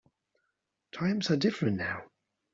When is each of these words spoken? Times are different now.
Times 0.93 1.29
are 1.29 1.35
different 1.35 1.77
now. 1.77 2.05